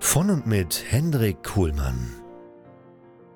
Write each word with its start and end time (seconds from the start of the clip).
Von 0.00 0.30
und 0.30 0.46
mit 0.46 0.84
Hendrik 0.88 1.42
Kuhlmann. 1.42 2.18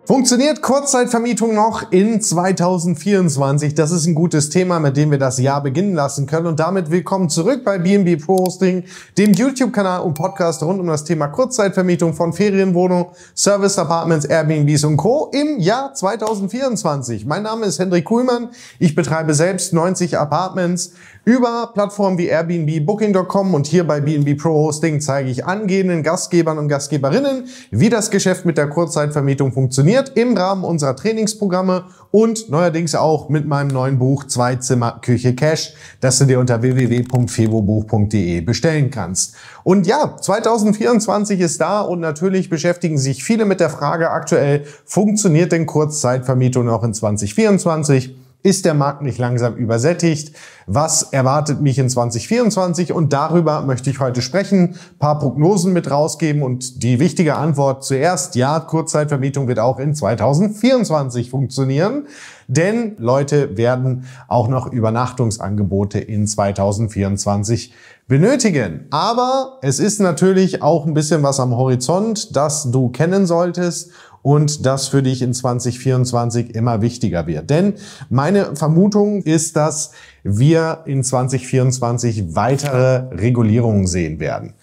Funktioniert 0.04 0.62
Kurzzeitvermietung 0.62 1.54
noch 1.54 1.92
in 1.92 2.20
2024? 2.20 3.74
Das 3.74 3.90
ist 3.90 4.06
ein 4.06 4.14
gutes 4.14 4.48
Thema, 4.48 4.80
mit 4.80 4.96
dem 4.96 5.10
wir 5.10 5.18
das 5.18 5.38
Jahr 5.38 5.62
beginnen 5.62 5.94
lassen 5.94 6.26
können. 6.26 6.46
Und 6.46 6.58
damit 6.60 6.90
willkommen 6.90 7.28
zurück 7.28 7.62
bei 7.64 7.78
BNB 7.78 8.24
Pro 8.24 8.38
Hosting, 8.38 8.84
dem 9.18 9.32
YouTube-Kanal 9.32 10.00
und 10.00 10.14
Podcast 10.14 10.62
rund 10.62 10.80
um 10.80 10.86
das 10.86 11.04
Thema 11.04 11.28
Kurzzeitvermietung 11.28 12.14
von 12.14 12.32
Ferienwohnungen, 12.32 13.06
Service 13.36 13.78
Apartments, 13.78 14.24
Airbnbs 14.24 14.84
und 14.84 14.96
Co. 14.96 15.30
im 15.32 15.60
Jahr 15.60 15.94
2024. 15.94 17.26
Mein 17.26 17.42
Name 17.44 17.66
ist 17.66 17.78
Hendrik 17.78 18.04
Kuhlmann. 18.04 18.50
Ich 18.78 18.94
betreibe 18.94 19.34
selbst 19.34 19.72
90 19.72 20.18
Apartments 20.18 20.94
über 21.24 21.70
Plattformen 21.72 22.18
wie 22.18 22.26
Airbnb, 22.26 22.84
Booking.com 22.84 23.54
und 23.54 23.66
hier 23.68 23.86
bei 23.86 24.00
BNB 24.00 24.36
Pro 24.36 24.50
Hosting 24.54 25.00
zeige 25.00 25.30
ich 25.30 25.46
angehenden 25.46 26.02
Gastgebern 26.02 26.58
und 26.58 26.68
Gastgeberinnen, 26.68 27.44
wie 27.70 27.88
das 27.88 28.10
Geschäft 28.10 28.44
mit 28.44 28.58
der 28.58 28.68
Kurzzeitvermietung 28.68 29.52
funktioniert 29.52 30.12
im 30.16 30.36
Rahmen 30.36 30.64
unserer 30.64 30.96
Trainingsprogramme 30.96 31.84
und 32.10 32.50
neuerdings 32.50 32.96
auch 32.96 33.28
mit 33.28 33.46
meinem 33.46 33.68
neuen 33.68 34.00
Buch 34.00 34.24
Zwei 34.24 34.56
Zimmer 34.56 34.98
Küche 35.00 35.34
Cash, 35.34 35.74
das 36.00 36.18
du 36.18 36.24
dir 36.24 36.40
unter 36.40 36.60
www.fevobuch.de 36.60 38.40
bestellen 38.40 38.90
kannst. 38.90 39.36
Und 39.62 39.86
ja, 39.86 40.16
2024 40.20 41.38
ist 41.38 41.60
da 41.60 41.82
und 41.82 42.00
natürlich 42.00 42.50
beschäftigen 42.50 42.98
sich 42.98 43.22
viele 43.22 43.44
mit 43.44 43.60
der 43.60 43.70
Frage 43.70 44.10
aktuell, 44.10 44.64
funktioniert 44.84 45.52
denn 45.52 45.66
Kurzzeitvermietung 45.66 46.68
auch 46.68 46.82
in 46.82 46.94
2024? 46.94 48.21
Ist 48.44 48.64
der 48.64 48.74
Markt 48.74 49.02
nicht 49.02 49.18
langsam 49.18 49.54
übersättigt? 49.54 50.34
Was 50.66 51.04
erwartet 51.12 51.60
mich 51.60 51.78
in 51.78 51.88
2024? 51.88 52.92
Und 52.92 53.12
darüber 53.12 53.62
möchte 53.62 53.88
ich 53.88 54.00
heute 54.00 54.20
sprechen, 54.20 54.70
ein 54.70 54.98
paar 54.98 55.20
Prognosen 55.20 55.72
mit 55.72 55.88
rausgeben 55.88 56.42
und 56.42 56.82
die 56.82 56.98
wichtige 56.98 57.36
Antwort 57.36 57.84
zuerst, 57.84 58.34
ja, 58.34 58.58
Kurzzeitvermietung 58.58 59.46
wird 59.46 59.60
auch 59.60 59.78
in 59.78 59.94
2024 59.94 61.30
funktionieren, 61.30 62.06
denn 62.48 62.96
Leute 62.98 63.56
werden 63.56 64.06
auch 64.26 64.48
noch 64.48 64.72
Übernachtungsangebote 64.72 66.00
in 66.00 66.26
2024 66.26 67.72
benötigen. 68.08 68.88
Aber 68.90 69.58
es 69.62 69.78
ist 69.78 70.00
natürlich 70.00 70.62
auch 70.62 70.84
ein 70.84 70.94
bisschen 70.94 71.22
was 71.22 71.38
am 71.38 71.56
Horizont, 71.56 72.34
das 72.34 72.72
du 72.72 72.88
kennen 72.88 73.24
solltest 73.26 73.92
und 74.22 74.64
das 74.64 74.88
für 74.88 75.02
dich 75.02 75.20
in 75.20 75.34
2024 75.34 76.54
immer 76.54 76.80
wichtiger 76.80 77.26
wird. 77.26 77.50
Denn 77.50 77.74
meine 78.08 78.56
Vermutung 78.56 79.22
ist, 79.22 79.56
dass 79.56 79.90
wir 80.24 80.82
in 80.86 81.02
2024 81.02 82.36
weitere 82.36 83.12
Regulierungen 83.12 83.88
sehen 83.88 84.20
werden. 84.20 84.54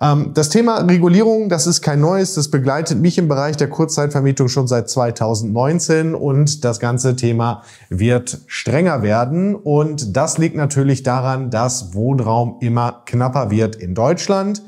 Ähm, 0.00 0.30
das 0.32 0.48
Thema 0.48 0.78
Regulierung, 0.78 1.50
das 1.50 1.66
ist 1.66 1.82
kein 1.82 2.00
neues, 2.00 2.34
das 2.34 2.48
begleitet 2.50 3.00
mich 3.00 3.18
im 3.18 3.28
Bereich 3.28 3.58
der 3.58 3.68
Kurzzeitvermietung 3.68 4.48
schon 4.48 4.66
seit 4.66 4.88
2019 4.88 6.14
und 6.14 6.64
das 6.64 6.80
ganze 6.80 7.16
Thema 7.16 7.62
wird 7.90 8.38
strenger 8.46 9.02
werden 9.02 9.54
und 9.54 10.16
das 10.16 10.38
liegt 10.38 10.56
natürlich 10.56 11.02
daran, 11.02 11.50
dass 11.50 11.92
Wohnraum 11.92 12.56
immer 12.60 13.02
knapper 13.04 13.50
wird 13.50 13.76
in 13.76 13.94
Deutschland 13.94 14.62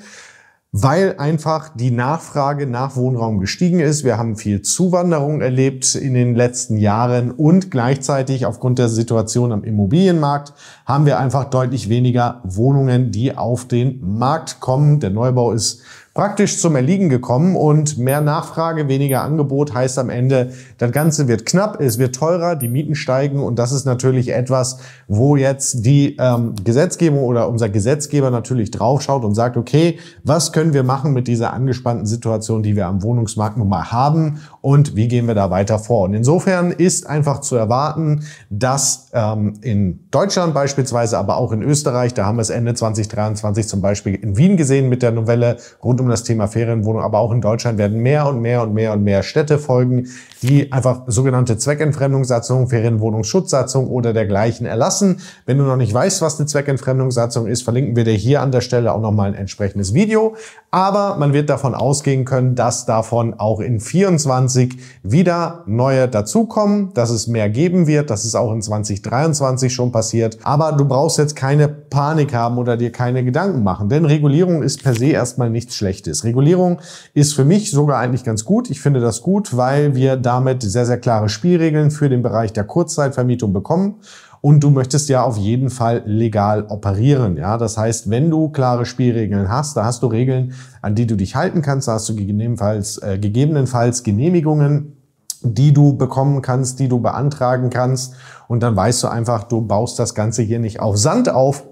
weil 0.72 1.16
einfach 1.18 1.70
die 1.74 1.90
Nachfrage 1.90 2.66
nach 2.66 2.96
Wohnraum 2.96 3.38
gestiegen 3.38 3.80
ist. 3.80 4.04
Wir 4.04 4.18
haben 4.18 4.36
viel 4.36 4.62
Zuwanderung 4.62 5.40
erlebt 5.40 5.94
in 5.94 6.14
den 6.14 6.34
letzten 6.34 6.76
Jahren 6.76 7.30
und 7.30 7.70
gleichzeitig 7.70 8.46
aufgrund 8.46 8.78
der 8.78 8.88
Situation 8.88 9.52
am 9.52 9.64
Immobilienmarkt 9.64 10.52
haben 10.84 11.06
wir 11.06 11.18
einfach 11.18 11.44
deutlich 11.44 11.88
weniger 11.88 12.42
Wohnungen, 12.44 13.10
die 13.10 13.36
auf 13.36 13.66
den 13.66 14.00
Markt 14.18 14.60
kommen. 14.60 15.00
Der 15.00 15.10
Neubau 15.10 15.52
ist 15.52 15.82
praktisch 16.16 16.58
zum 16.58 16.76
Erliegen 16.76 17.10
gekommen 17.10 17.56
und 17.56 17.98
mehr 17.98 18.22
Nachfrage, 18.22 18.88
weniger 18.88 19.22
Angebot 19.22 19.74
heißt 19.74 19.98
am 19.98 20.08
Ende, 20.08 20.50
das 20.78 20.90
Ganze 20.90 21.28
wird 21.28 21.44
knapp, 21.44 21.78
es 21.78 21.98
wird 21.98 22.14
teurer, 22.14 22.56
die 22.56 22.68
Mieten 22.68 22.94
steigen 22.94 23.40
und 23.40 23.58
das 23.58 23.70
ist 23.70 23.84
natürlich 23.84 24.32
etwas, 24.32 24.78
wo 25.08 25.36
jetzt 25.36 25.84
die 25.84 26.16
ähm, 26.18 26.54
Gesetzgebung 26.64 27.22
oder 27.22 27.50
unser 27.50 27.68
Gesetzgeber 27.68 28.30
natürlich 28.30 28.70
draufschaut 28.70 29.26
und 29.26 29.34
sagt, 29.34 29.58
okay, 29.58 29.98
was 30.24 30.54
können 30.54 30.72
wir 30.72 30.84
machen 30.84 31.12
mit 31.12 31.28
dieser 31.28 31.52
angespannten 31.52 32.06
Situation, 32.06 32.62
die 32.62 32.76
wir 32.76 32.86
am 32.86 33.02
Wohnungsmarkt 33.02 33.58
nun 33.58 33.68
mal 33.68 33.92
haben 33.92 34.40
und 34.66 34.96
wie 34.96 35.06
gehen 35.06 35.28
wir 35.28 35.36
da 35.36 35.48
weiter 35.48 35.78
vor? 35.78 36.06
Und 36.06 36.14
insofern 36.14 36.72
ist 36.72 37.06
einfach 37.06 37.40
zu 37.40 37.54
erwarten, 37.54 38.24
dass 38.50 39.10
ähm, 39.12 39.54
in 39.60 40.10
Deutschland 40.10 40.54
beispielsweise, 40.54 41.18
aber 41.18 41.36
auch 41.36 41.52
in 41.52 41.62
Österreich, 41.62 42.14
da 42.14 42.26
haben 42.26 42.38
wir 42.38 42.42
es 42.42 42.50
Ende 42.50 42.74
2023 42.74 43.68
zum 43.68 43.80
Beispiel 43.80 44.16
in 44.16 44.36
Wien 44.36 44.56
gesehen 44.56 44.88
mit 44.88 45.04
der 45.04 45.12
Novelle 45.12 45.58
rund 45.84 46.00
um 46.00 46.08
das 46.08 46.24
Thema 46.24 46.48
Ferienwohnung, 46.48 47.00
aber 47.00 47.20
auch 47.20 47.30
in 47.30 47.40
Deutschland 47.40 47.78
werden 47.78 48.00
mehr 48.00 48.26
und 48.26 48.40
mehr 48.40 48.60
und 48.64 48.74
mehr 48.74 48.92
und 48.92 49.04
mehr 49.04 49.22
Städte 49.22 49.60
folgen, 49.60 50.08
die 50.42 50.72
einfach 50.72 51.02
sogenannte 51.06 51.58
Zweckentfremdungssatzung, 51.58 52.68
Ferienwohnungsschutzsatzung 52.68 53.88
oder 53.88 54.12
dergleichen 54.12 54.66
erlassen. 54.66 55.20
Wenn 55.46 55.58
du 55.58 55.64
noch 55.64 55.76
nicht 55.76 55.92
weißt, 55.92 56.22
was 56.22 56.38
eine 56.38 56.46
Zweckentfremdungssatzung 56.46 57.46
ist, 57.46 57.62
verlinken 57.62 57.96
wir 57.96 58.04
dir 58.04 58.14
hier 58.14 58.42
an 58.42 58.52
der 58.52 58.60
Stelle 58.60 58.92
auch 58.92 59.00
nochmal 59.00 59.28
ein 59.28 59.34
entsprechendes 59.34 59.94
Video. 59.94 60.36
Aber 60.70 61.16
man 61.16 61.32
wird 61.32 61.48
davon 61.48 61.74
ausgehen 61.74 62.24
können, 62.24 62.54
dass 62.54 62.84
davon 62.84 63.34
auch 63.34 63.60
in 63.60 63.80
24 63.80 64.76
wieder 65.02 65.62
neue 65.66 66.08
dazukommen, 66.08 66.92
dass 66.92 67.10
es 67.10 67.26
mehr 67.26 67.48
geben 67.48 67.86
wird. 67.86 68.10
Das 68.10 68.24
ist 68.24 68.34
auch 68.34 68.52
in 68.52 68.60
2023 68.60 69.72
schon 69.72 69.90
passiert. 69.90 70.38
Aber 70.42 70.72
du 70.72 70.84
brauchst 70.84 71.18
jetzt 71.18 71.34
keine 71.34 71.68
Panik 71.68 72.34
haben 72.34 72.58
oder 72.58 72.76
dir 72.76 72.92
keine 72.92 73.24
Gedanken 73.24 73.62
machen, 73.62 73.88
denn 73.88 74.04
Regulierung 74.04 74.62
ist 74.62 74.82
per 74.82 74.94
se 74.94 75.06
erstmal 75.06 75.48
nichts 75.48 75.76
Schlechtes. 75.76 76.24
Regulierung 76.24 76.80
ist 77.14 77.34
für 77.34 77.44
mich 77.44 77.70
sogar 77.70 77.98
eigentlich 77.98 78.24
ganz 78.24 78.44
gut. 78.44 78.70
Ich 78.70 78.80
finde 78.80 79.00
das 79.00 79.22
gut, 79.22 79.56
weil 79.56 79.94
wir 79.94 80.16
damit 80.26 80.62
sehr, 80.62 80.84
sehr 80.84 80.98
klare 80.98 81.28
Spielregeln 81.28 81.90
für 81.90 82.08
den 82.08 82.22
Bereich 82.22 82.52
der 82.52 82.64
Kurzzeitvermietung 82.64 83.52
bekommen. 83.52 84.00
Und 84.40 84.60
du 84.60 84.70
möchtest 84.70 85.08
ja 85.08 85.22
auf 85.22 85.36
jeden 85.36 85.70
Fall 85.70 86.02
legal 86.04 86.66
operieren. 86.68 87.36
Ja, 87.36 87.56
das 87.56 87.78
heißt, 87.78 88.10
wenn 88.10 88.30
du 88.30 88.50
klare 88.50 88.84
Spielregeln 88.84 89.48
hast, 89.48 89.76
da 89.76 89.84
hast 89.84 90.02
du 90.02 90.08
Regeln, 90.08 90.52
an 90.82 90.94
die 90.94 91.06
du 91.06 91.16
dich 91.16 91.34
halten 91.34 91.62
kannst, 91.62 91.88
da 91.88 91.94
hast 91.94 92.08
du 92.08 92.14
gegebenenfalls, 92.14 92.98
äh, 92.98 93.18
gegebenenfalls 93.18 94.02
Genehmigungen, 94.02 94.96
die 95.42 95.72
du 95.72 95.96
bekommen 95.96 96.42
kannst, 96.42 96.78
die 96.80 96.88
du 96.88 97.00
beantragen 97.00 97.70
kannst. 97.70 98.14
Und 98.48 98.62
dann 98.62 98.76
weißt 98.76 99.02
du 99.02 99.08
einfach, 99.08 99.44
du 99.44 99.62
baust 99.62 99.98
das 99.98 100.14
Ganze 100.14 100.42
hier 100.42 100.58
nicht 100.58 100.80
auf 100.80 100.96
Sand 100.96 101.28
auf, 101.28 101.64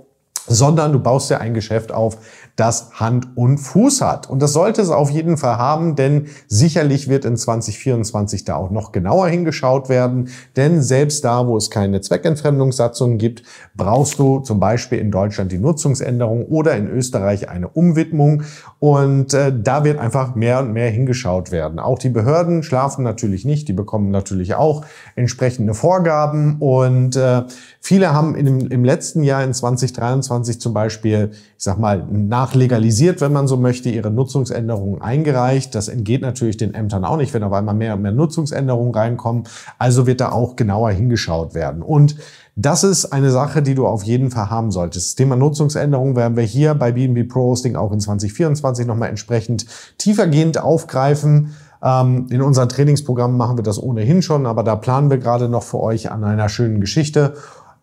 sondern 0.46 0.92
du 0.92 1.00
baust 1.00 1.30
ja 1.30 1.38
ein 1.38 1.54
Geschäft 1.54 1.92
auf, 1.92 2.18
das 2.56 2.92
Hand 3.00 3.36
und 3.36 3.58
Fuß 3.58 4.00
hat. 4.00 4.30
Und 4.30 4.40
das 4.40 4.52
sollte 4.52 4.80
es 4.80 4.90
auf 4.90 5.10
jeden 5.10 5.36
Fall 5.36 5.58
haben, 5.58 5.96
denn 5.96 6.26
sicherlich 6.46 7.08
wird 7.08 7.24
in 7.24 7.36
2024 7.36 8.44
da 8.44 8.54
auch 8.54 8.70
noch 8.70 8.92
genauer 8.92 9.26
hingeschaut 9.26 9.88
werden. 9.88 10.28
Denn 10.54 10.80
selbst 10.80 11.24
da, 11.24 11.48
wo 11.48 11.56
es 11.56 11.70
keine 11.70 12.00
Zweckentfremdungssatzung 12.00 13.18
gibt, 13.18 13.42
brauchst 13.74 14.20
du 14.20 14.38
zum 14.38 14.60
Beispiel 14.60 14.98
in 14.98 15.10
Deutschland 15.10 15.50
die 15.50 15.58
Nutzungsänderung 15.58 16.44
oder 16.46 16.76
in 16.76 16.88
Österreich 16.88 17.48
eine 17.48 17.68
Umwidmung. 17.68 18.44
Und 18.78 19.34
äh, 19.34 19.52
da 19.52 19.82
wird 19.82 19.98
einfach 19.98 20.36
mehr 20.36 20.60
und 20.60 20.72
mehr 20.72 20.90
hingeschaut 20.90 21.50
werden. 21.50 21.80
Auch 21.80 21.98
die 21.98 22.10
Behörden 22.10 22.62
schlafen 22.62 23.02
natürlich 23.02 23.44
nicht. 23.44 23.66
Die 23.66 23.72
bekommen 23.72 24.10
natürlich 24.10 24.54
auch 24.54 24.84
entsprechende 25.16 25.74
Vorgaben. 25.74 26.58
Und 26.60 27.16
äh, 27.16 27.42
viele 27.80 28.12
haben 28.12 28.36
in, 28.36 28.60
im 28.60 28.84
letzten 28.84 29.24
Jahr 29.24 29.42
in 29.42 29.52
2023 29.52 30.33
2024 30.34 30.60
zum 30.60 30.74
Beispiel, 30.74 31.30
ich 31.32 31.64
sag 31.64 31.78
mal, 31.78 32.06
nachlegalisiert, 32.10 33.20
wenn 33.20 33.32
man 33.32 33.46
so 33.46 33.56
möchte, 33.56 33.88
ihre 33.88 34.10
Nutzungsänderungen 34.10 35.00
eingereicht. 35.00 35.74
Das 35.74 35.88
entgeht 35.88 36.22
natürlich 36.22 36.56
den 36.56 36.74
Ämtern 36.74 37.04
auch 37.04 37.16
nicht, 37.16 37.32
wenn 37.34 37.42
auf 37.42 37.52
einmal 37.52 37.74
mehr 37.74 37.94
und 37.94 38.02
mehr 38.02 38.12
Nutzungsänderungen 38.12 38.94
reinkommen. 38.94 39.44
Also 39.78 40.06
wird 40.06 40.20
da 40.20 40.32
auch 40.32 40.56
genauer 40.56 40.90
hingeschaut 40.90 41.54
werden. 41.54 41.82
Und 41.82 42.16
das 42.56 42.84
ist 42.84 43.06
eine 43.06 43.30
Sache, 43.30 43.62
die 43.62 43.74
du 43.74 43.86
auf 43.86 44.04
jeden 44.04 44.30
Fall 44.30 44.48
haben 44.48 44.70
solltest. 44.70 45.08
Das 45.08 45.14
Thema 45.16 45.34
Nutzungsänderung 45.36 46.14
werden 46.14 46.36
wir 46.36 46.44
hier 46.44 46.74
bei 46.74 46.92
BNB 46.92 47.28
Pro 47.28 47.50
Hosting 47.50 47.74
auch 47.74 47.92
in 47.92 48.00
2024 48.00 48.86
nochmal 48.86 49.08
entsprechend 49.08 49.66
tiefergehend 49.98 50.62
aufgreifen. 50.62 51.54
Ähm, 51.82 52.28
in 52.30 52.40
unseren 52.42 52.68
Trainingsprogrammen 52.68 53.36
machen 53.36 53.58
wir 53.58 53.64
das 53.64 53.82
ohnehin 53.82 54.22
schon, 54.22 54.46
aber 54.46 54.62
da 54.62 54.76
planen 54.76 55.10
wir 55.10 55.18
gerade 55.18 55.48
noch 55.48 55.64
für 55.64 55.80
euch 55.80 56.12
an 56.12 56.22
einer 56.22 56.48
schönen 56.48 56.80
Geschichte. 56.80 57.34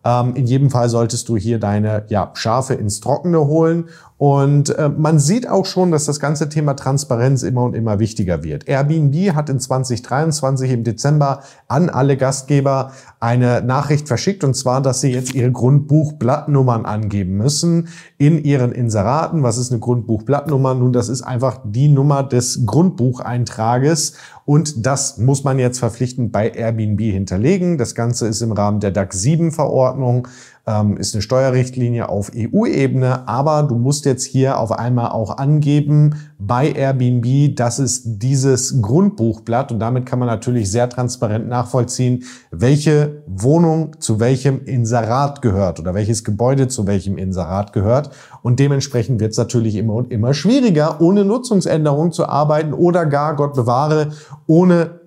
Ähm, 0.04 0.34
in 0.34 0.46
jedem 0.46 0.70
Fall 0.70 0.88
solltest 0.88 1.28
du 1.28 1.36
hier 1.36 1.58
deine 1.58 2.04
ja, 2.08 2.30
Schafe 2.34 2.74
ins 2.74 3.00
Trockene 3.00 3.46
holen 3.46 3.88
und 4.22 4.70
äh, 4.78 4.88
man 4.88 5.18
sieht 5.18 5.48
auch 5.48 5.66
schon, 5.66 5.90
dass 5.90 6.04
das 6.04 6.20
ganze 6.20 6.48
Thema 6.48 6.74
Transparenz 6.74 7.42
immer 7.42 7.64
und 7.64 7.74
immer 7.74 7.98
wichtiger 7.98 8.44
wird. 8.44 8.68
Airbnb 8.68 9.34
hat 9.34 9.48
in 9.48 9.58
2023 9.58 10.70
im 10.70 10.84
Dezember 10.84 11.40
an 11.66 11.90
alle 11.90 12.16
Gastgeber 12.16 12.92
eine 13.18 13.62
Nachricht 13.62 14.06
verschickt, 14.06 14.44
und 14.44 14.54
zwar, 14.54 14.80
dass 14.80 15.00
sie 15.00 15.10
jetzt 15.10 15.34
ihre 15.34 15.50
Grundbuchblattnummern 15.50 16.86
angeben 16.86 17.36
müssen 17.36 17.88
in 18.16 18.38
ihren 18.44 18.70
Inseraten. 18.70 19.42
Was 19.42 19.58
ist 19.58 19.72
eine 19.72 19.80
Grundbuchblattnummer? 19.80 20.74
Nun, 20.74 20.92
das 20.92 21.08
ist 21.08 21.22
einfach 21.22 21.58
die 21.64 21.88
Nummer 21.88 22.22
des 22.22 22.64
Grundbucheintrages 22.64 24.12
und 24.44 24.86
das 24.86 25.18
muss 25.18 25.44
man 25.44 25.58
jetzt 25.58 25.78
verpflichtend 25.78 26.32
bei 26.32 26.50
Airbnb 26.50 27.00
hinterlegen. 27.00 27.78
Das 27.78 27.94
Ganze 27.94 28.26
ist 28.26 28.40
im 28.40 28.52
Rahmen 28.52 28.80
der 28.80 28.90
DAX 28.90 29.20
7 29.20 29.52
Verordnung 29.52 30.28
ähm, 30.66 30.96
ist 30.96 31.14
eine 31.14 31.22
Steuerrichtlinie 31.22 32.08
auf 32.08 32.30
EU-Ebene, 32.34 33.26
aber 33.26 33.64
du 33.64 33.74
musst 33.76 34.04
jetzt 34.04 34.24
hier 34.24 34.58
auf 34.58 34.70
einmal 34.70 35.10
auch 35.10 35.36
angeben 35.36 36.14
bei 36.38 36.70
Airbnb, 36.70 37.56
das 37.56 37.78
ist 37.78 38.22
dieses 38.22 38.80
Grundbuchblatt 38.80 39.72
und 39.72 39.80
damit 39.80 40.06
kann 40.06 40.18
man 40.18 40.28
natürlich 40.28 40.70
sehr 40.70 40.88
transparent 40.88 41.48
nachvollziehen, 41.48 42.24
welche 42.50 43.22
Wohnung 43.26 44.00
zu 44.00 44.20
welchem 44.20 44.64
Inserat 44.64 45.42
gehört 45.42 45.80
oder 45.80 45.94
welches 45.94 46.22
Gebäude 46.22 46.68
zu 46.68 46.86
welchem 46.86 47.18
Inserat 47.18 47.72
gehört. 47.72 48.10
Und 48.42 48.60
dementsprechend 48.60 49.20
wird 49.20 49.32
es 49.32 49.38
natürlich 49.38 49.76
immer 49.76 49.94
und 49.94 50.12
immer 50.12 50.34
schwieriger, 50.34 51.00
ohne 51.00 51.24
Nutzungsänderung 51.24 52.12
zu 52.12 52.26
arbeiten 52.26 52.72
oder 52.72 53.06
gar, 53.06 53.36
Gott 53.36 53.54
bewahre, 53.54 54.10
ohne 54.46 55.00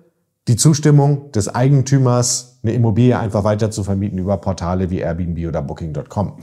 die 0.48 0.56
Zustimmung 0.56 1.32
des 1.32 1.52
Eigentümers 1.54 2.55
eine 2.66 2.74
Immobilie 2.74 3.18
einfach 3.18 3.44
weiter 3.44 3.70
zu 3.70 3.84
vermieten 3.84 4.18
über 4.18 4.36
Portale 4.38 4.90
wie 4.90 4.98
Airbnb 4.98 5.46
oder 5.46 5.62
Booking.com. 5.62 6.34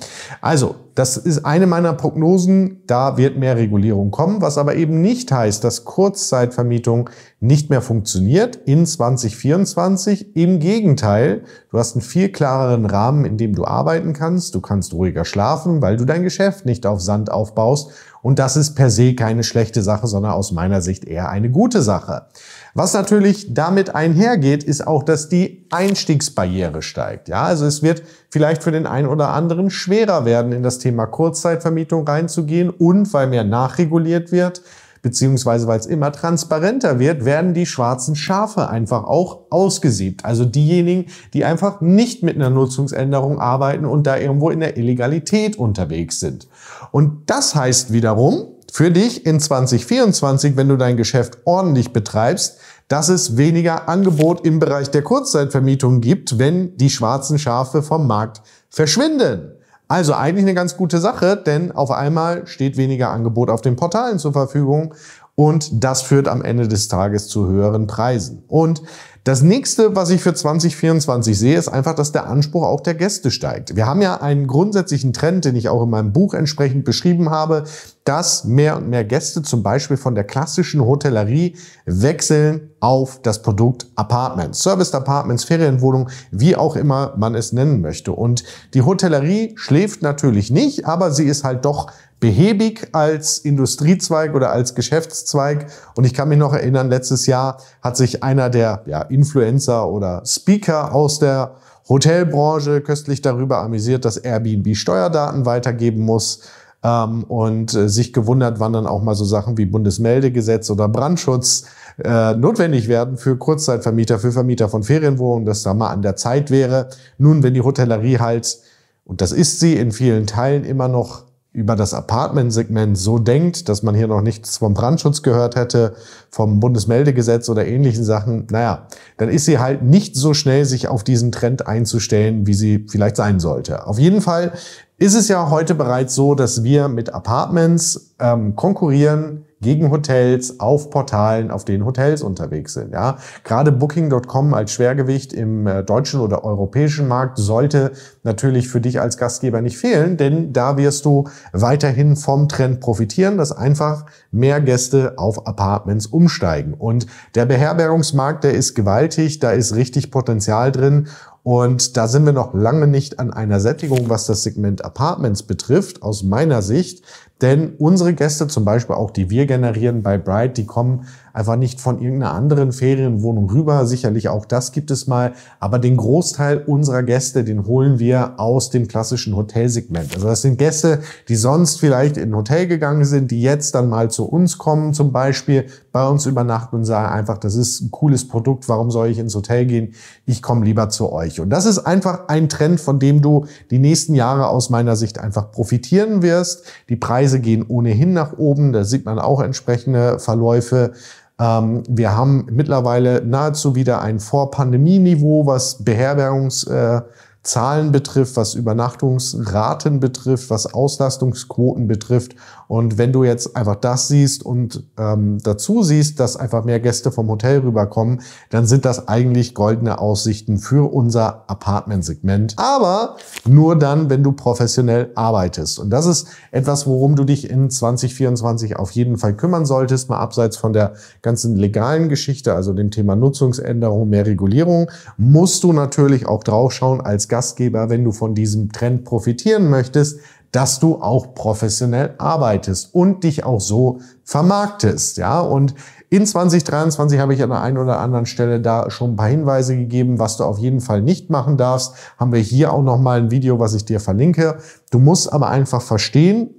Also, 0.42 0.76
das 0.96 1.18
ist 1.18 1.44
eine 1.44 1.66
meiner 1.66 1.94
Prognosen. 1.94 2.84
Da 2.86 3.18
wird 3.18 3.38
mehr 3.38 3.58
Regulierung 3.58 4.12
kommen, 4.12 4.42
was 4.42 4.58
aber 4.58 4.76
eben 4.76 5.02
nicht 5.02 5.32
heißt, 5.32 5.64
dass 5.64 5.86
Kurzzeitvermietung 5.86 7.10
nicht 7.40 7.70
mehr 7.70 7.82
funktioniert 7.82 8.56
in 8.56 8.86
2024. 8.86 10.36
Im 10.36 10.60
Gegenteil, 10.60 11.44
du 11.72 11.80
hast 11.80 11.96
einen 11.96 12.04
viel 12.04 12.30
klareren 12.30 12.86
Rahmen, 12.86 13.26
in 13.26 13.38
dem 13.38 13.56
du 13.56 13.66
arbeiten 13.66 14.14
kannst. 14.14 14.54
Du 14.56 14.62
kannst 14.62 14.94
ruhiger 14.94 15.26
schlafen, 15.26 15.82
weil 15.82 15.98
du 15.98 16.06
dein 16.06 16.24
Geschäft 16.24 16.66
nicht 16.66 16.86
auf 16.86 17.02
Sand 17.02 17.32
aufbaust. 17.32 17.90
Und 18.22 18.40
das 18.40 18.56
ist 18.56 18.76
per 18.76 18.90
se 18.90 19.16
keine 19.16 19.44
schlechte 19.44 19.82
Sache, 19.82 20.08
sondern 20.08 20.32
aus 20.32 20.54
meiner 20.54 20.82
Sicht 20.82 21.04
eher 21.04 21.30
eine 21.30 21.50
gute 21.50 21.82
Sache. 21.82 22.28
Was 22.74 22.94
natürlich 22.94 23.54
damit 23.54 23.94
einhergeht, 23.94 24.64
ist 24.64 24.88
auch, 24.88 25.04
dass 25.04 25.28
die 25.28 25.68
Einstiegsbarriere 26.14 26.82
steigt. 26.82 27.28
Ja, 27.28 27.44
also 27.44 27.66
es 27.66 27.82
wird 27.82 28.04
vielleicht 28.30 28.64
für 28.64 28.72
den 28.72 28.86
einen 28.86 29.08
oder 29.08 29.30
anderen 29.30 29.70
schwerer 29.70 30.26
werden, 30.26 30.52
in 30.52 30.64
das 30.64 30.80
Thema 30.80 31.06
Kurzzeitvermietung 31.06 32.08
reinzugehen 32.08 32.70
und 32.70 33.12
weil 33.14 33.28
mehr 33.28 33.44
nachreguliert 33.44 34.32
wird, 34.32 34.62
beziehungsweise 35.02 35.68
weil 35.68 35.80
es 35.80 35.86
immer 35.86 36.12
transparenter 36.12 37.00
wird, 37.00 37.26
werden 37.26 37.54
die 37.54 37.66
schwarzen 37.66 38.16
Schafe 38.16 38.70
einfach 38.70 39.04
auch 39.04 39.40
ausgesiebt. 39.50 40.24
Also 40.24 40.46
diejenigen, 40.46 41.08
die 41.34 41.46
einfach 41.46 41.82
nicht 41.82 42.24
mit 42.24 42.36
einer 42.36 42.50
Nutzungsänderung 42.50 43.40
arbeiten 43.40 43.86
und 43.86 44.08
da 44.08 44.18
irgendwo 44.18 44.50
in 44.50 44.60
der 44.60 44.78
Illegalität 44.78 45.58
unterwegs 45.58 46.20
sind. 46.20 46.48
Und 46.92 47.24
das 47.26 47.56
heißt 47.56 47.92
wiederum, 47.92 48.48
für 48.72 48.90
dich 48.90 49.26
in 49.26 49.40
2024, 49.40 50.56
wenn 50.56 50.68
du 50.68 50.78
dein 50.78 50.98
Geschäft 50.98 51.38
ordentlich 51.46 51.94
betreibst, 51.94 52.58
dass 52.88 53.10
es 53.10 53.38
weniger 53.38 53.90
Angebot 53.90 54.46
im 54.46 54.60
Bereich 54.60 54.92
der 54.92 55.02
Kurzzeitvermietung 55.02 56.02
gibt, 56.02 56.38
wenn 56.40 56.78
die 56.78 56.90
schwarzen 56.90 57.40
Schafe 57.40 57.82
vom 57.82 58.08
Markt 58.08 58.42
verschwinden. 58.70 59.52
Also 59.88 60.14
eigentlich 60.14 60.46
eine 60.46 60.54
ganz 60.54 60.78
gute 60.78 61.00
Sache, 61.00 61.36
denn 61.38 61.72
auf 61.72 61.92
einmal 61.92 62.48
steht 62.48 62.78
weniger 62.78 63.10
Angebot 63.10 63.50
auf 63.50 63.62
den 63.62 63.76
Portalen 63.76 64.18
zur 64.18 64.34
Verfügung 64.34 64.94
und 65.36 65.84
das 65.84 66.02
führt 66.02 66.28
am 66.28 66.44
Ende 66.44 66.68
des 66.68 66.88
Tages 66.88 67.28
zu 67.28 67.48
höheren 67.48 67.88
Preisen. 67.88 68.44
Und 68.48 68.82
das 69.24 69.42
nächste, 69.42 69.96
was 69.96 70.10
ich 70.10 70.22
für 70.22 70.34
2024 70.34 71.38
sehe, 71.38 71.58
ist 71.58 71.70
einfach, 71.70 71.96
dass 71.96 72.12
der 72.12 72.28
Anspruch 72.28 72.64
auch 72.64 72.82
der 72.82 72.94
Gäste 72.94 73.32
steigt. 73.32 73.76
Wir 73.76 73.88
haben 73.88 74.02
ja 74.02 74.22
einen 74.22 74.48
grundsätzlichen 74.48 75.14
Trend, 75.14 75.46
den 75.46 75.56
ich 75.56 75.70
auch 75.70 75.84
in 75.84 75.90
meinem 75.90 76.12
Buch 76.12 76.34
entsprechend 76.34 76.84
beschrieben 76.84 77.30
habe, 77.30 77.64
dass 78.04 78.44
mehr 78.44 78.78
und 78.78 78.90
mehr 78.90 79.06
Gäste 79.06 79.42
zum 79.44 79.64
Beispiel 79.64 79.98
von 79.98 80.16
der 80.16 80.26
klassischen 80.26 80.82
Hotellerie 80.86 81.56
wechseln 81.86 82.72
auf 82.80 83.22
das 83.22 83.42
Produkt 83.42 83.88
Apartments, 83.96 84.62
Service 84.62 84.94
Apartments, 84.94 85.46
Ferienwohnung, 85.46 86.10
wie 86.32 86.56
auch 86.56 86.76
immer 86.76 87.14
man 87.18 87.34
es 87.34 87.54
nennen 87.54 87.80
möchte. 87.80 88.12
Und 88.12 88.44
die 88.74 88.82
Hotellerie 88.82 89.54
schläft 89.56 90.02
natürlich 90.02 90.52
nicht, 90.52 90.86
aber 90.86 91.12
sie 91.12 91.26
ist 91.26 91.46
halt 91.46 91.64
doch 91.64 91.88
behäbig 92.20 92.88
als 92.94 93.38
Industriezweig 93.38 94.34
oder 94.34 94.52
als 94.52 94.76
Geschäftszweig. 94.76 95.68
Und 95.96 96.06
ich 96.06 96.14
kann 96.14 96.30
mich 96.30 96.38
noch 96.38 96.54
erinnern, 96.54 96.90
letztes 96.90 97.26
Jahr 97.26 97.58
hat 97.82 97.96
sich 97.96 98.24
einer 98.24 98.50
der 98.50 98.84
ja, 98.86 99.02
Influencer 99.02 99.90
oder 99.90 100.24
Speaker 100.26 100.94
aus 100.94 101.20
der 101.20 101.56
Hotelbranche 101.90 102.82
köstlich 102.82 103.22
darüber 103.22 103.60
amüsiert, 103.60 104.06
dass 104.06 104.18
Airbnb 104.18 104.76
Steuerdaten 104.76 105.46
weitergeben 105.46 106.02
muss 106.04 106.42
ähm, 106.84 107.24
und 107.24 107.74
äh, 107.74 107.90
sich 107.90 108.14
gewundert, 108.14 108.60
wann 108.60 108.74
dann 108.74 108.88
auch 108.88 109.02
mal 109.02 109.16
so 109.16 109.26
Sachen 109.26 109.58
wie 109.58 109.66
Bundesmeldegesetz 109.66 110.70
oder 110.70 110.88
Brandschutz 110.88 111.66
äh, 112.04 112.34
notwendig 112.36 112.88
werden 112.88 113.18
für 113.18 113.38
Kurzzeitvermieter, 113.38 114.20
für 114.20 114.32
Vermieter 114.32 114.70
von 114.70 114.84
Ferienwohnungen, 114.84 115.46
dass 115.46 115.64
da 115.64 115.74
mal 115.74 115.90
an 115.90 116.02
der 116.02 116.16
Zeit 116.16 116.52
wäre. 116.52 116.90
Nun, 117.18 117.44
wenn 117.44 117.54
die 117.54 117.62
Hotellerie 117.62 118.20
halt, 118.20 118.60
und 119.06 119.22
das 119.22 119.32
ist 119.32 119.60
sie 119.60 119.76
in 119.76 119.92
vielen 119.92 120.28
Teilen 120.28 120.66
immer 120.66 120.88
noch 120.88 121.24
über 121.54 121.76
das 121.76 121.94
Apartment-Segment 121.94 122.98
so 122.98 123.20
denkt, 123.20 123.70
dass 123.70 123.84
man 123.84 123.94
hier 123.94 124.08
noch 124.08 124.22
nichts 124.22 124.58
vom 124.58 124.74
Brandschutz 124.74 125.22
gehört 125.22 125.56
hätte, 125.56 125.96
vom 126.32 126.60
Bundesmeldegesetz 126.60 127.48
oder 127.48 127.68
ähnlichen 127.68 128.04
Sachen, 128.04 128.48
naja, 128.50 128.88
dann 129.18 129.30
ist 129.30 129.46
sie 129.46 129.60
halt 129.60 129.84
nicht 129.84 130.16
so 130.16 130.34
schnell, 130.34 130.66
sich 130.66 130.88
auf 130.88 131.04
diesen 131.04 131.32
Trend 131.32 131.68
einzustellen, 131.68 132.48
wie 132.48 132.56
sie 132.56 132.88
vielleicht 132.90 133.16
sein 133.16 133.40
sollte. 133.40 133.86
Auf 133.86 134.00
jeden 134.00 134.22
Fall 134.22 134.54
ist 134.98 135.14
es 135.14 135.28
ja 135.28 135.52
heute 135.52 135.76
bereits 135.76 136.16
so, 136.16 136.34
dass 136.34 136.64
wir 136.64 136.88
mit 136.88 137.14
Apartments 137.14 138.16
ähm, 138.20 138.56
konkurrieren 138.56 139.46
gegen 139.64 139.90
Hotels 139.90 140.60
auf 140.60 140.92
Portalen, 140.92 141.50
auf 141.50 141.66
denen 141.66 141.86
Hotels 141.86 142.22
unterwegs 142.22 142.74
sind. 142.74 142.94
Ja, 142.94 143.18
gerade 143.44 143.72
Booking.com 143.72 144.54
als 144.54 144.72
Schwergewicht 144.72 145.34
im 145.34 145.66
äh, 145.66 145.84
deutschen 145.84 146.20
oder 146.20 146.44
europäischen 146.44 147.08
Markt 147.08 147.40
sollte 147.40 147.94
natürlich 148.22 148.68
für 148.70 148.80
dich 148.80 149.02
als 149.02 149.18
Gastgeber 149.18 149.62
nicht 149.62 149.78
fehlen, 149.78 150.18
denn 150.18 150.54
da 150.54 150.78
wirst 150.78 151.06
du 151.06 151.28
weiterhin 151.52 152.16
vom 152.16 152.48
Trend 152.48 152.80
profitieren, 152.80 153.38
dass 153.38 153.52
einfach 153.52 154.06
mehr 154.30 154.62
Gäste 154.62 155.14
auf 155.18 155.48
Apartments 155.48 156.06
umsteigen. 156.06 156.76
Und 156.76 157.08
der 157.34 157.46
Beherbergungsmarkt, 157.46 158.44
der 158.44 158.54
ist 158.54 158.76
gewaltig, 158.76 159.40
da 159.40 159.52
ist 159.52 159.74
richtig 159.74 160.12
Potenzial 160.12 160.72
drin 160.72 161.08
und 161.44 161.98
da 161.98 162.08
sind 162.08 162.26
wir 162.26 162.32
noch 162.32 162.54
lange 162.54 162.88
nicht 162.88 163.20
an 163.20 163.32
einer 163.32 163.60
Sättigung, 163.60 164.10
was 164.10 164.26
das 164.26 164.44
Segment 164.44 164.84
Apartments 164.86 165.44
betrifft, 165.44 166.02
aus 166.02 166.24
meiner 166.24 166.62
Sicht. 166.62 167.04
Denn 167.44 167.74
unsere 167.78 168.14
Gäste, 168.14 168.48
zum 168.48 168.64
Beispiel 168.64 168.96
auch 168.96 169.12
die 169.12 169.30
wir 169.30 169.46
generieren 169.46 170.02
bei 170.02 170.18
Bright, 170.18 170.56
die 170.56 170.66
kommen 170.66 171.06
einfach 171.34 171.56
nicht 171.56 171.82
von 171.82 172.00
irgendeiner 172.00 172.34
anderen 172.34 172.72
Ferienwohnung 172.72 173.50
rüber. 173.50 173.86
Sicherlich 173.86 174.30
auch 174.30 174.46
das 174.46 174.72
gibt 174.72 174.92
es 174.92 175.08
mal. 175.08 175.34
Aber 175.60 175.80
den 175.80 175.98
Großteil 175.98 176.60
unserer 176.60 177.04
Gäste, 177.04 177.44
den 177.44 177.66
holen 177.66 178.00
wir 178.00 178.40
aus 178.40 178.70
dem 178.70 178.88
klassischen 178.88 179.36
Hotelsegment. 179.36 180.14
Also 180.14 180.28
das 180.28 180.44
sind 180.44 180.58
Gäste, 180.58 181.00
die 181.28 181.36
sonst 181.36 181.80
vielleicht 181.80 182.18
in 182.18 182.30
ein 182.30 182.36
Hotel 182.36 182.68
gegangen 182.68 183.04
sind, 183.04 183.32
die 183.32 183.42
jetzt 183.42 183.76
dann 183.76 183.90
mal 183.90 184.12
zu 184.12 184.26
uns 184.26 184.58
kommen, 184.58 184.94
zum 184.94 185.12
Beispiel 185.12 185.66
bei 185.92 186.08
uns 186.08 186.26
übernachten 186.26 186.76
und 186.78 186.86
sagen 186.86 187.12
einfach, 187.12 187.40
das 187.40 187.56
ist 187.56 187.82
ein 187.82 187.92
cooles 187.92 188.28
Produkt. 188.28 188.70
Warum 188.70 188.92
soll 188.92 189.10
ich 189.10 189.20
ins 189.20 189.36
Hotel 189.36 189.66
gehen? 189.66 189.94
Ich 190.26 190.42
komme 190.42 190.64
lieber 190.64 190.90
zu 190.90 191.12
euch. 191.12 191.40
Und 191.40 191.50
das 191.50 191.66
ist 191.66 191.80
einfach 191.80 192.28
ein 192.28 192.48
Trend, 192.48 192.80
von 192.80 193.00
dem 193.00 193.22
du 193.22 193.46
die 193.72 193.80
nächsten 193.80 194.14
Jahre 194.14 194.48
aus 194.48 194.70
meiner 194.70 194.96
Sicht 194.96 195.20
einfach 195.20 195.52
profitieren 195.52 196.22
wirst. 196.22 196.64
Die 196.90 196.96
Preise 196.96 197.33
gehen 197.40 197.66
ohnehin 197.68 198.14
nach 198.14 198.38
oben. 198.38 198.74
Da 198.74 198.84
sieht 198.84 199.06
man 199.06 199.20
auch 199.20 199.42
entsprechende 199.42 200.20
Verläufe. 200.20 200.94
Ähm, 201.40 201.84
wir 201.90 202.16
haben 202.16 202.48
mittlerweile 202.52 203.24
nahezu 203.26 203.76
wieder 203.76 204.02
ein 204.02 204.20
Vor-Pandemie-Niveau, 204.20 205.46
was 205.46 205.84
Beherbergungs- 205.84 206.70
äh, 206.70 207.02
Zahlen 207.44 207.92
betrifft, 207.92 208.38
was 208.38 208.56
Übernachtungsraten 208.56 210.00
betrifft, 210.00 210.50
was 210.50 210.74
Auslastungsquoten 210.74 211.88
betrifft. 211.88 212.36
Und 212.70 212.98
wenn 212.98 213.12
du 213.12 213.26
jetzt 213.26 213.58
einfach 213.58 213.76
das 213.76 214.08
siehst 214.08 214.46
und 214.46 214.86
ähm, 214.98 215.40
dazu 215.44 215.84
siehst, 215.84 216.22
dass 216.22 216.38
einfach 216.38 216.64
mehr 216.64 216.80
Gäste 216.80 217.12
vom 217.12 217.28
Hotel 217.28 217.60
rüberkommen, 217.60 218.22
dann 218.50 218.66
sind 218.66 218.86
das 218.86 219.10
eigentlich 219.10 219.54
goldene 219.56 220.00
Aussichten 220.00 220.58
für 220.58 220.92
unser 220.92 221.44
Apartmentsegment. 221.48 222.56
Aber 222.58 223.18
nur 223.46 223.78
dann, 223.78 224.10
wenn 224.10 224.24
du 224.24 224.32
professionell 224.32 225.12
arbeitest. 225.16 225.80
Und 225.80 225.90
das 225.90 226.06
ist 226.06 226.28
etwas, 226.52 226.88
worum 226.88 227.18
du 227.18 227.26
dich 227.26 227.50
in 227.50 227.70
2024 227.70 228.78
auf 228.78 228.92
jeden 228.92 229.18
Fall 229.18 229.36
kümmern 229.36 229.66
solltest, 229.66 230.10
mal 230.10 230.20
abseits 230.20 230.56
von 230.56 230.72
der 230.72 230.94
ganzen 231.22 231.58
legalen 231.58 232.08
Geschichte, 232.08 232.54
also 232.54 232.72
dem 232.72 232.90
Thema 232.90 233.18
Nutzungsänderung, 233.18 234.08
mehr 234.08 234.26
Regulierung, 234.26 234.90
musst 235.18 235.64
du 235.66 235.74
natürlich 235.74 236.26
auch 236.26 236.46
draufschauen 236.46 237.02
als 237.02 237.28
Gastgeber, 237.34 237.90
wenn 237.90 238.04
du 238.04 238.12
von 238.12 238.36
diesem 238.36 238.72
Trend 238.72 239.06
profitieren 239.06 239.68
möchtest, 239.72 240.20
dass 240.52 240.80
du 240.80 241.02
auch 241.02 241.34
professionell 241.34 242.14
arbeitest 242.20 242.94
und 242.94 243.24
dich 243.24 243.44
auch 243.44 243.60
so 243.60 244.02
vermarktest, 244.24 245.18
ja. 245.18 245.42
Und 245.42 245.74
in 246.12 246.28
2023 246.28 247.20
habe 247.20 247.34
ich 247.34 247.42
an 247.42 247.50
der 247.50 247.64
einen 247.64 247.80
oder 247.80 248.00
anderen 248.00 248.28
Stelle 248.28 248.62
da 248.62 248.92
schon 248.92 249.14
ein 249.14 249.16
paar 249.16 249.30
Hinweise 249.30 249.76
gegeben, 249.76 250.20
was 250.20 250.38
du 250.38 250.44
auf 250.44 250.60
jeden 250.60 250.80
Fall 250.80 251.02
nicht 251.02 251.32
machen 251.32 251.58
darfst. 251.58 251.96
Haben 252.20 252.34
wir 252.34 252.40
hier 252.40 252.72
auch 252.72 252.84
noch 252.84 253.00
mal 253.00 253.20
ein 253.20 253.32
Video, 253.32 253.60
was 253.60 253.74
ich 253.74 253.84
dir 253.84 254.00
verlinke. 254.00 254.60
Du 254.92 255.00
musst 255.00 255.34
aber 255.34 255.50
einfach 255.50 255.82
verstehen, 255.82 256.52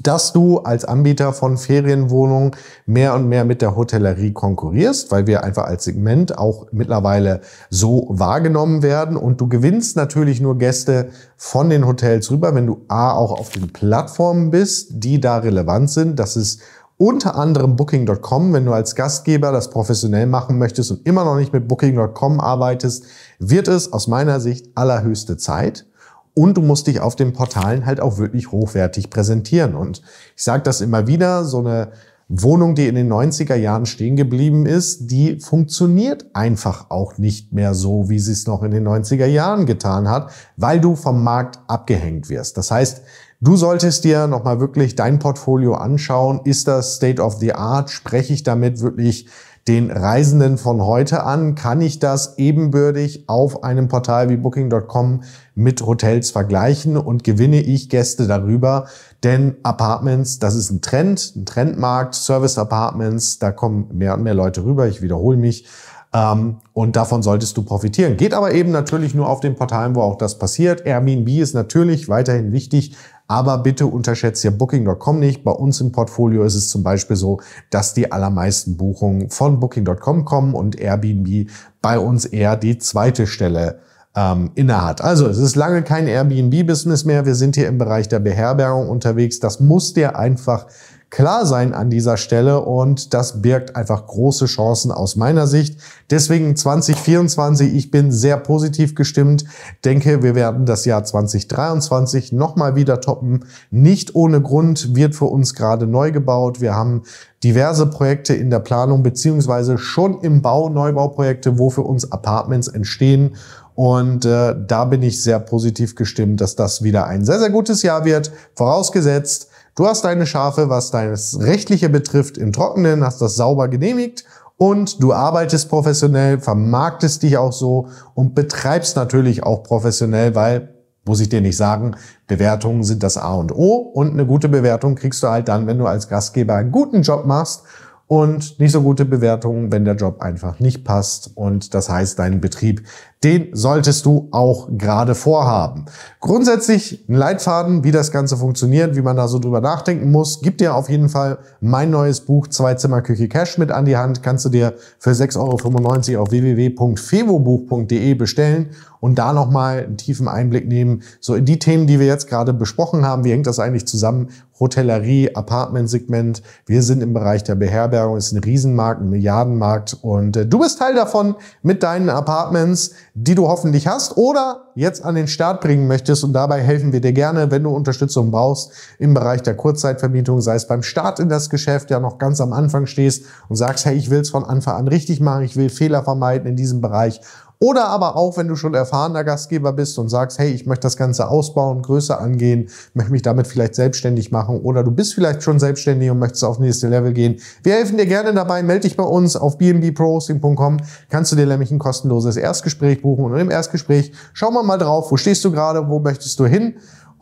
dass 0.00 0.32
du 0.32 0.58
als 0.58 0.84
Anbieter 0.84 1.32
von 1.32 1.56
Ferienwohnungen 1.56 2.52
mehr 2.84 3.14
und 3.14 3.28
mehr 3.28 3.44
mit 3.44 3.62
der 3.62 3.76
Hotellerie 3.76 4.32
konkurrierst, 4.32 5.10
weil 5.12 5.26
wir 5.26 5.44
einfach 5.44 5.64
als 5.64 5.84
Segment 5.84 6.36
auch 6.36 6.66
mittlerweile 6.72 7.40
so 7.70 8.06
wahrgenommen 8.10 8.82
werden. 8.82 9.16
Und 9.16 9.40
du 9.40 9.48
gewinnst 9.48 9.96
natürlich 9.96 10.40
nur 10.40 10.58
Gäste 10.58 11.10
von 11.36 11.70
den 11.70 11.86
Hotels 11.86 12.30
rüber, 12.30 12.54
wenn 12.54 12.66
du 12.66 12.84
A 12.88 13.12
auch 13.12 13.32
auf 13.32 13.50
den 13.50 13.72
Plattformen 13.72 14.50
bist, 14.50 14.88
die 14.90 15.20
da 15.20 15.38
relevant 15.38 15.90
sind. 15.90 16.18
Das 16.18 16.36
ist 16.36 16.60
unter 16.96 17.36
anderem 17.36 17.76
Booking.com, 17.76 18.52
wenn 18.52 18.66
du 18.66 18.72
als 18.72 18.94
Gastgeber 18.94 19.50
das 19.50 19.70
professionell 19.70 20.26
machen 20.26 20.58
möchtest 20.58 20.92
und 20.92 21.06
immer 21.06 21.24
noch 21.24 21.36
nicht 21.36 21.52
mit 21.52 21.66
Booking.com 21.66 22.40
arbeitest, 22.40 23.04
wird 23.38 23.68
es 23.68 23.92
aus 23.92 24.06
meiner 24.06 24.40
Sicht 24.40 24.70
allerhöchste 24.76 25.36
Zeit. 25.36 25.86
Und 26.34 26.56
du 26.56 26.62
musst 26.62 26.88
dich 26.88 27.00
auf 27.00 27.14
den 27.16 27.32
Portalen 27.32 27.86
halt 27.86 28.00
auch 28.00 28.18
wirklich 28.18 28.50
hochwertig 28.50 29.08
präsentieren. 29.08 29.74
Und 29.74 30.02
ich 30.36 30.42
sage 30.42 30.64
das 30.64 30.80
immer 30.80 31.06
wieder, 31.06 31.44
so 31.44 31.60
eine 31.60 31.92
Wohnung, 32.28 32.74
die 32.74 32.88
in 32.88 32.94
den 32.94 33.12
90er 33.12 33.54
Jahren 33.54 33.86
stehen 33.86 34.16
geblieben 34.16 34.66
ist, 34.66 35.10
die 35.10 35.38
funktioniert 35.40 36.26
einfach 36.32 36.90
auch 36.90 37.18
nicht 37.18 37.52
mehr 37.52 37.74
so, 37.74 38.08
wie 38.08 38.18
sie 38.18 38.32
es 38.32 38.46
noch 38.46 38.62
in 38.62 38.70
den 38.70 38.88
90er 38.88 39.26
Jahren 39.26 39.66
getan 39.66 40.08
hat, 40.08 40.32
weil 40.56 40.80
du 40.80 40.96
vom 40.96 41.22
Markt 41.22 41.58
abgehängt 41.66 42.30
wirst. 42.30 42.56
Das 42.56 42.70
heißt, 42.70 43.02
du 43.40 43.56
solltest 43.56 44.04
dir 44.04 44.26
nochmal 44.26 44.58
wirklich 44.58 44.96
dein 44.96 45.18
Portfolio 45.18 45.74
anschauen. 45.74 46.40
Ist 46.44 46.66
das 46.66 46.96
State 46.96 47.20
of 47.20 47.34
the 47.34 47.52
Art? 47.52 47.90
Spreche 47.90 48.32
ich 48.32 48.42
damit 48.42 48.80
wirklich 48.80 49.28
den 49.68 49.90
Reisenden 49.90 50.58
von 50.58 50.82
heute 50.82 51.24
an? 51.24 51.54
Kann 51.54 51.80
ich 51.80 51.98
das 51.98 52.38
ebenbürtig 52.38 53.24
auf 53.28 53.64
einem 53.64 53.88
Portal 53.88 54.28
wie 54.28 54.36
Booking.com 54.36 55.22
mit 55.54 55.80
Hotels 55.82 56.30
vergleichen 56.30 56.96
und 56.96 57.24
gewinne 57.24 57.60
ich 57.60 57.88
Gäste 57.88 58.26
darüber? 58.26 58.86
Denn 59.22 59.56
Apartments, 59.62 60.38
das 60.38 60.54
ist 60.54 60.70
ein 60.70 60.82
Trend, 60.82 61.32
ein 61.34 61.46
Trendmarkt, 61.46 62.14
Service 62.14 62.58
Apartments, 62.58 63.38
da 63.38 63.52
kommen 63.52 63.88
mehr 63.92 64.14
und 64.14 64.22
mehr 64.22 64.34
Leute 64.34 64.64
rüber. 64.64 64.86
Ich 64.86 65.00
wiederhole 65.00 65.38
mich. 65.38 65.66
Ähm, 66.14 66.58
und 66.72 66.94
davon 66.94 67.22
solltest 67.22 67.56
du 67.56 67.62
profitieren. 67.62 68.16
Geht 68.16 68.34
aber 68.34 68.52
eben 68.52 68.70
natürlich 68.70 69.14
nur 69.14 69.28
auf 69.28 69.40
den 69.40 69.56
Portalen, 69.56 69.96
wo 69.96 70.02
auch 70.02 70.16
das 70.16 70.38
passiert. 70.38 70.86
Airbnb 70.86 71.28
ist 71.28 71.54
natürlich 71.54 72.08
weiterhin 72.08 72.52
wichtig, 72.52 72.96
aber 73.26 73.58
bitte 73.58 73.86
unterschätzt 73.86 74.42
hier 74.42 74.50
Booking.com 74.50 75.18
nicht. 75.18 75.44
Bei 75.44 75.52
uns 75.52 75.80
im 75.80 75.92
Portfolio 75.92 76.44
ist 76.44 76.54
es 76.54 76.68
zum 76.68 76.82
Beispiel 76.82 77.16
so, 77.16 77.40
dass 77.70 77.94
die 77.94 78.12
allermeisten 78.12 78.76
Buchungen 78.76 79.30
von 79.30 79.60
Booking.com 79.60 80.24
kommen 80.24 80.54
und 80.54 80.78
Airbnb 80.78 81.50
bei 81.80 81.98
uns 81.98 82.24
eher 82.26 82.56
die 82.56 82.78
zweite 82.78 83.26
Stelle 83.26 83.80
ähm, 84.14 84.50
innehat. 84.54 85.00
Also 85.00 85.26
es 85.26 85.38
ist 85.38 85.56
lange 85.56 85.82
kein 85.82 86.06
Airbnb-Business 86.06 87.04
mehr. 87.04 87.26
Wir 87.26 87.34
sind 87.34 87.56
hier 87.56 87.68
im 87.68 87.78
Bereich 87.78 88.08
der 88.08 88.20
Beherbergung 88.20 88.88
unterwegs. 88.88 89.40
Das 89.40 89.60
muss 89.60 89.94
dir 89.94 90.16
einfach 90.16 90.66
klar 91.14 91.46
sein 91.46 91.74
an 91.74 91.90
dieser 91.90 92.16
Stelle 92.16 92.62
und 92.62 93.14
das 93.14 93.40
birgt 93.40 93.76
einfach 93.76 94.04
große 94.04 94.46
Chancen 94.46 94.90
aus 94.90 95.14
meiner 95.14 95.46
Sicht. 95.46 95.78
Deswegen 96.10 96.56
2024, 96.56 97.72
ich 97.72 97.92
bin 97.92 98.10
sehr 98.10 98.36
positiv 98.36 98.96
gestimmt, 98.96 99.44
denke, 99.84 100.24
wir 100.24 100.34
werden 100.34 100.66
das 100.66 100.84
Jahr 100.84 101.04
2023 101.04 102.32
nochmal 102.32 102.74
wieder 102.74 103.00
toppen. 103.00 103.44
Nicht 103.70 104.16
ohne 104.16 104.42
Grund 104.42 104.96
wird 104.96 105.14
für 105.14 105.26
uns 105.26 105.54
gerade 105.54 105.86
neu 105.86 106.10
gebaut. 106.10 106.60
Wir 106.60 106.74
haben 106.74 107.02
diverse 107.44 107.86
Projekte 107.86 108.34
in 108.34 108.50
der 108.50 108.58
Planung 108.58 109.04
beziehungsweise 109.04 109.78
schon 109.78 110.20
im 110.20 110.42
Bau 110.42 110.68
Neubauprojekte, 110.68 111.60
wo 111.60 111.70
für 111.70 111.82
uns 111.82 112.10
Apartments 112.10 112.66
entstehen. 112.66 113.36
Und 113.76 114.24
äh, 114.24 114.56
da 114.66 114.84
bin 114.84 115.04
ich 115.04 115.22
sehr 115.22 115.38
positiv 115.38 115.94
gestimmt, 115.94 116.40
dass 116.40 116.56
das 116.56 116.82
wieder 116.82 117.06
ein 117.06 117.24
sehr, 117.24 117.38
sehr 117.38 117.50
gutes 117.50 117.82
Jahr 117.82 118.04
wird. 118.04 118.32
Vorausgesetzt, 118.56 119.50
Du 119.76 119.88
hast 119.88 120.04
deine 120.04 120.24
Schafe, 120.24 120.68
was 120.68 120.92
deines 120.92 121.40
Rechtliche 121.40 121.88
betrifft, 121.88 122.38
im 122.38 122.52
Trockenen, 122.52 123.02
hast 123.02 123.20
das 123.20 123.34
sauber 123.34 123.66
genehmigt 123.66 124.24
und 124.56 125.02
du 125.02 125.12
arbeitest 125.12 125.68
professionell, 125.68 126.38
vermarktest 126.38 127.24
dich 127.24 127.38
auch 127.38 127.52
so 127.52 127.88
und 128.14 128.36
betreibst 128.36 128.94
natürlich 128.94 129.42
auch 129.42 129.64
professionell, 129.64 130.36
weil, 130.36 130.74
muss 131.04 131.18
ich 131.18 131.28
dir 131.28 131.40
nicht 131.40 131.56
sagen, 131.56 131.96
Bewertungen 132.28 132.84
sind 132.84 133.02
das 133.02 133.16
A 133.16 133.34
und 133.34 133.50
O 133.50 133.78
und 133.78 134.12
eine 134.12 134.26
gute 134.26 134.48
Bewertung 134.48 134.94
kriegst 134.94 135.24
du 135.24 135.26
halt 135.26 135.48
dann, 135.48 135.66
wenn 135.66 135.78
du 135.78 135.86
als 135.86 136.08
Gastgeber 136.08 136.54
einen 136.54 136.70
guten 136.70 137.02
Job 137.02 137.26
machst 137.26 137.64
und 138.06 138.60
nicht 138.60 138.70
so 138.70 138.80
gute 138.80 139.04
Bewertungen, 139.04 139.72
wenn 139.72 139.84
der 139.84 139.96
Job 139.96 140.20
einfach 140.20 140.60
nicht 140.60 140.84
passt. 140.84 141.32
Und 141.34 141.74
das 141.74 141.88
heißt, 141.88 142.18
deinen 142.18 142.40
Betrieb, 142.40 142.86
den 143.24 143.48
solltest 143.52 144.04
du 144.04 144.28
auch 144.30 144.68
gerade 144.76 145.14
vorhaben. 145.14 145.86
Grundsätzlich 146.20 147.04
ein 147.08 147.14
Leitfaden, 147.14 147.82
wie 147.82 147.90
das 147.90 148.12
Ganze 148.12 148.36
funktioniert, 148.36 148.96
wie 148.96 149.02
man 149.02 149.16
da 149.16 149.26
so 149.28 149.38
drüber 149.38 149.62
nachdenken 149.62 150.10
muss, 150.10 150.42
gibt 150.42 150.60
dir 150.60 150.74
auf 150.74 150.90
jeden 150.90 151.08
Fall 151.08 151.38
mein 151.60 151.90
neues 151.90 152.20
Buch 152.20 152.48
Zwei 152.48 152.74
Zimmer 152.74 153.00
Küche 153.00 153.28
Cash 153.28 153.56
mit 153.56 153.70
an 153.70 153.86
die 153.86 153.96
Hand. 153.96 154.22
Kannst 154.22 154.44
du 154.44 154.50
dir 154.50 154.74
für 154.98 155.12
6,95 155.12 156.12
Euro 156.12 156.22
auf 156.22 156.30
www.fevobuch.de 156.30 158.14
bestellen 158.14 158.68
und 159.04 159.16
da 159.16 159.34
nochmal 159.34 159.84
einen 159.84 159.98
tiefen 159.98 160.28
Einblick 160.28 160.66
nehmen, 160.66 161.02
so 161.20 161.34
in 161.34 161.44
die 161.44 161.58
Themen, 161.58 161.86
die 161.86 162.00
wir 162.00 162.06
jetzt 162.06 162.26
gerade 162.26 162.54
besprochen 162.54 163.04
haben. 163.04 163.22
Wie 163.24 163.32
hängt 163.32 163.46
das 163.46 163.58
eigentlich 163.58 163.86
zusammen? 163.86 164.28
Hotellerie, 164.58 165.34
Apartmentsegment. 165.34 166.42
Wir 166.64 166.82
sind 166.82 167.02
im 167.02 167.12
Bereich 167.12 167.44
der 167.44 167.54
Beherbergung. 167.54 168.16
Es 168.16 168.28
ist 168.28 168.32
ein 168.32 168.42
Riesenmarkt, 168.42 169.02
ein 169.02 169.10
Milliardenmarkt. 169.10 169.98
Und 170.00 170.38
äh, 170.38 170.46
du 170.46 170.58
bist 170.60 170.78
Teil 170.78 170.94
davon 170.94 171.34
mit 171.62 171.82
deinen 171.82 172.08
Apartments, 172.08 172.92
die 173.16 173.36
du 173.36 173.46
hoffentlich 173.46 173.86
hast 173.86 174.16
oder 174.16 174.72
jetzt 174.74 175.04
an 175.04 175.14
den 175.14 175.28
Start 175.28 175.60
bringen 175.60 175.86
möchtest. 175.86 176.24
Und 176.24 176.32
dabei 176.32 176.60
helfen 176.60 176.92
wir 176.92 177.00
dir 177.00 177.12
gerne, 177.12 177.52
wenn 177.52 177.62
du 177.62 177.70
Unterstützung 177.70 178.32
brauchst 178.32 178.72
im 178.98 179.14
Bereich 179.14 179.40
der 179.40 179.56
Kurzzeitvermietung, 179.56 180.40
sei 180.40 180.56
es 180.56 180.66
beim 180.66 180.82
Start 180.82 181.20
in 181.20 181.28
das 181.28 181.48
Geschäft, 181.48 181.90
ja 181.90 182.00
noch 182.00 182.18
ganz 182.18 182.40
am 182.40 182.52
Anfang 182.52 182.86
stehst 182.86 183.26
und 183.48 183.54
sagst, 183.54 183.86
hey, 183.86 183.96
ich 183.96 184.10
will 184.10 184.18
es 184.18 184.30
von 184.30 184.44
Anfang 184.44 184.74
an 184.74 184.88
richtig 184.88 185.20
machen, 185.20 185.44
ich 185.44 185.54
will 185.54 185.70
Fehler 185.70 186.02
vermeiden 186.02 186.48
in 186.48 186.56
diesem 186.56 186.80
Bereich 186.80 187.20
oder 187.64 187.86
aber 187.86 188.14
auch, 188.14 188.36
wenn 188.36 188.46
du 188.46 188.56
schon 188.56 188.74
erfahrener 188.74 189.24
Gastgeber 189.24 189.72
bist 189.72 189.98
und 189.98 190.10
sagst, 190.10 190.38
hey, 190.38 190.50
ich 190.50 190.66
möchte 190.66 190.82
das 190.82 190.98
Ganze 190.98 191.28
ausbauen, 191.28 191.80
größer 191.80 192.20
angehen, 192.20 192.68
möchte 192.92 193.10
mich 193.10 193.22
damit 193.22 193.46
vielleicht 193.46 193.74
selbstständig 193.74 194.30
machen 194.30 194.60
oder 194.60 194.84
du 194.84 194.90
bist 194.90 195.14
vielleicht 195.14 195.42
schon 195.42 195.58
selbstständig 195.58 196.10
und 196.10 196.18
möchtest 196.18 196.44
auf 196.44 196.58
nächste 196.58 196.88
Level 196.88 197.14
gehen. 197.14 197.40
Wir 197.62 197.72
helfen 197.72 197.96
dir 197.96 198.04
gerne 198.04 198.34
dabei. 198.34 198.62
Melde 198.62 198.82
dich 198.82 198.98
bei 198.98 199.02
uns 199.02 199.34
auf 199.34 199.56
bnbprohosting.com. 199.56 200.76
Kannst 201.08 201.32
du 201.32 201.36
dir 201.36 201.46
nämlich 201.46 201.70
ein 201.70 201.78
kostenloses 201.78 202.36
Erstgespräch 202.36 203.00
buchen 203.00 203.24
und 203.24 203.38
im 203.38 203.50
Erstgespräch 203.50 204.12
schauen 204.34 204.52
wir 204.52 204.62
mal 204.62 204.76
drauf, 204.76 205.10
wo 205.10 205.16
stehst 205.16 205.42
du 205.46 205.50
gerade, 205.50 205.88
wo 205.88 206.00
möchtest 206.00 206.38
du 206.38 206.44
hin 206.44 206.74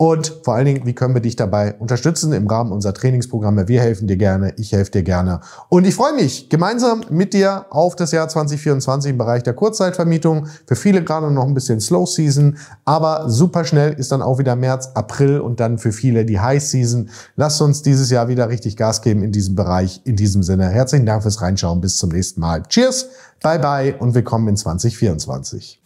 und 0.03 0.33
vor 0.43 0.55
allen 0.55 0.65
Dingen, 0.65 0.85
wie 0.85 0.91
können 0.91 1.13
wir 1.13 1.21
dich 1.21 1.37
dabei 1.37 1.75
unterstützen 1.75 2.33
im 2.33 2.45
Rahmen 2.45 2.73
unserer 2.73 2.93
Trainingsprogramme? 2.93 3.69
Wir 3.69 3.79
helfen 3.79 4.05
dir 4.05 4.17
gerne, 4.17 4.53
ich 4.57 4.73
helfe 4.73 4.91
dir 4.91 5.03
gerne. 5.03 5.39
Und 5.69 5.87
ich 5.87 5.95
freue 5.95 6.11
mich 6.11 6.49
gemeinsam 6.49 7.05
mit 7.09 7.33
dir 7.33 7.67
auf 7.69 7.95
das 7.95 8.11
Jahr 8.11 8.27
2024 8.27 9.11
im 9.11 9.17
Bereich 9.17 9.43
der 9.43 9.53
Kurzzeitvermietung. 9.53 10.47
Für 10.67 10.75
viele 10.75 11.05
gerade 11.05 11.31
noch 11.31 11.47
ein 11.47 11.53
bisschen 11.53 11.79
Slow 11.79 12.05
Season, 12.05 12.57
aber 12.83 13.29
super 13.29 13.63
schnell 13.63 13.93
ist 13.93 14.11
dann 14.11 14.21
auch 14.21 14.39
wieder 14.39 14.57
März, 14.57 14.89
April 14.93 15.39
und 15.39 15.61
dann 15.61 15.77
für 15.77 15.93
viele 15.93 16.25
die 16.25 16.41
High 16.41 16.61
Season. 16.61 17.09
Lasst 17.37 17.61
uns 17.61 17.81
dieses 17.81 18.09
Jahr 18.09 18.27
wieder 18.27 18.49
richtig 18.49 18.75
Gas 18.75 19.03
geben 19.03 19.23
in 19.23 19.31
diesem 19.31 19.55
Bereich. 19.55 20.01
In 20.03 20.17
diesem 20.17 20.43
Sinne, 20.43 20.67
herzlichen 20.67 21.05
Dank 21.05 21.21
fürs 21.23 21.41
Reinschauen. 21.41 21.79
Bis 21.79 21.95
zum 21.95 22.09
nächsten 22.09 22.41
Mal. 22.41 22.63
Cheers, 22.63 23.07
bye 23.41 23.57
bye 23.57 23.95
und 23.97 24.13
willkommen 24.15 24.49
in 24.49 24.57
2024. 24.57 25.81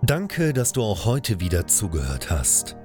Danke, 0.00 0.54
dass 0.54 0.72
du 0.72 0.82
auch 0.82 1.04
heute 1.04 1.40
wieder 1.40 1.66
zugehört 1.66 2.30
hast. 2.30 2.76